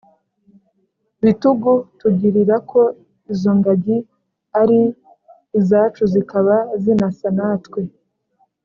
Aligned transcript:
bitugu, 1.23 1.71
tugirira 1.99 2.55
ko 2.69 2.81
izo 3.33 3.51
ngagi 3.57 3.97
ari 4.61 4.79
izacu 5.59 6.03
zikaba 6.13 6.55
zinasa 6.81 7.27
natwe 7.37 7.81